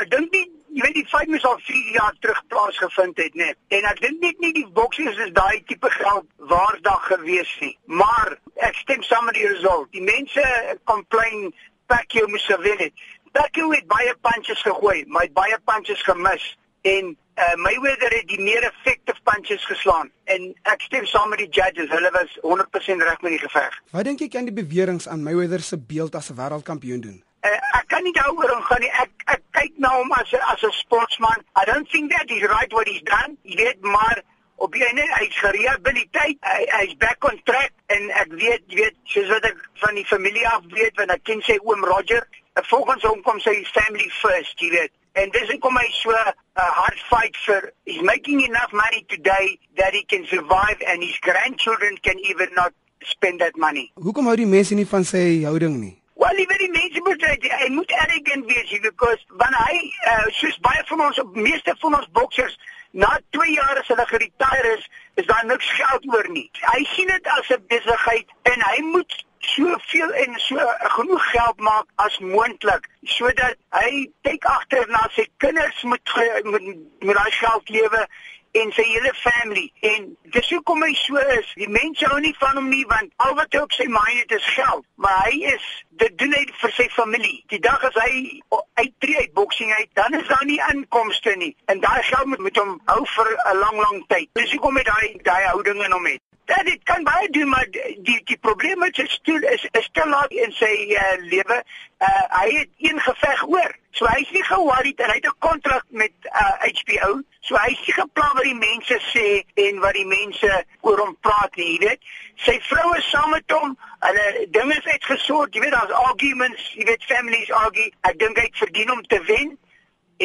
[0.00, 3.48] Ek dink nie jy weet die feit mens al 4 jaar terug plaasgevind het, né?
[3.74, 7.72] En ek dink net nie die boksies is daai tipe geld waardig gewees nie.
[7.86, 8.36] Maar
[8.68, 9.90] ek stem saam met die result.
[9.96, 10.44] Die mense
[10.90, 11.50] complain
[11.90, 13.06] Pacquiao moes gewen het.
[13.34, 16.44] Pacquiao het baie punches gegooi, maar hy het baie punches gemis
[16.86, 21.50] en uh, Mayweather het die meer effective punches geslaan en ek stem saam met die
[21.50, 23.76] judges, hulle was 100% reg met die geveg.
[23.92, 27.18] Wat dink jy kan die beweringe aan Mayweather se beeld as 'n wêreldkampioen doen?
[27.40, 28.92] Uh, ek kan nie daaroor ingaan nie.
[29.02, 31.40] Ek ek kyk na hom as a, as 'n sportsman.
[31.56, 33.36] I don't think that he's right what he's done.
[33.44, 34.22] Jy weet maar
[34.56, 36.36] op die einde hy's gerehabiliteer.
[36.40, 40.48] Hy hy's back on track en ek weet weet soos wat ek van die familie
[40.48, 42.26] af weet wanneer ek ken sy oom Roger,
[42.72, 44.92] volgens hom kom sy family first, jy weet.
[45.18, 49.58] En dis hoekom hy so 'n uh, hard fight for he's making enough money today
[49.76, 53.90] that he can survive and his grandchildren can even not spend that money.
[53.94, 55.99] Hoekom hou die mense nie van sy houding nie?
[56.36, 59.78] Wel, die mense moet hy, hy moet arrogant wees because wanneer hy
[60.10, 62.54] uh, soos baie van ons meeste van ons boksers
[63.02, 64.86] na 2 jaar as hulle geretire is,
[65.18, 66.46] is daar niks geld oor nie.
[66.62, 71.86] Hy sien dit as 'n besigheid en hy moet soveel en so genoeg geld maak
[72.06, 76.62] as moontlik sodat hy kyk agter na sy kinders moet met
[77.00, 78.06] met daai geld lewe
[78.52, 82.58] en sy hele family en dis hoekom hy so is die mense hou nie van
[82.58, 85.68] hom nie want al wat hy op sy mind het is geld maar hy is
[86.02, 88.40] dit doen hy vir sy familie die dag as hy
[88.80, 92.60] uittreë uit boksing uit dan is daar nie inkomste nie en daai geld moet met
[92.62, 96.06] hom hou vir 'n lang lang tyd dis hoekom hy daai daai houding in hom
[96.06, 99.88] het Ja, dit kan baie doen maar die die probleem met sy stoel is is
[99.92, 101.58] te laat in sy uh, lewe.
[102.02, 103.76] Uh, hy het een geveg oor.
[103.94, 107.20] So hy's nie geworried en hy het 'n kontrak met uh, HBO.
[107.50, 109.24] So hy's nie geplan wat die mense sê
[109.58, 110.50] en wat die mense
[110.86, 112.12] oor hom praat nie, jy weet.
[112.44, 113.72] Sy vrou is saam met hom.
[114.04, 115.50] Hulle dinge is uitgesort.
[115.50, 117.88] Jy weet daar's arguments, jy weet families argue.
[118.06, 119.56] Ek dink hy verdien om te wen.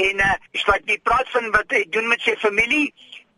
[0.06, 2.92] En uh, sê jy praat van wat hy doen met sy familie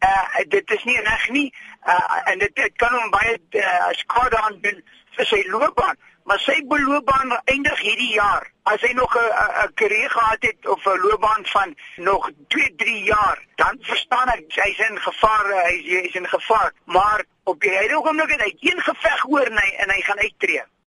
[0.03, 1.47] uh, dit is nie reg nie
[1.87, 4.83] uh, en dit, dit kan hom baie uh, skade aan doen
[5.17, 5.97] vir sy loopbaan.
[6.27, 8.43] Maar sy loopbaan eindig hierdie jaar.
[8.67, 13.39] As hy nog 'n karier gehad het of 'n loopbaan van nog 2 3 jaar
[13.55, 16.71] dan verstaan ek hy's in gevaar hy's hy's in gevaar.
[16.85, 20.19] Maar op die huidige oomblik het hy een geveg oor en hy en hy gaan
[20.19, 20.65] uittreë